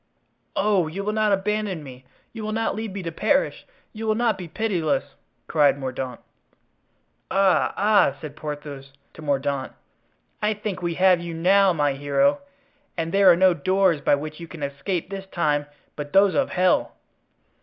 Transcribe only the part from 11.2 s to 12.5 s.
you now, my hero!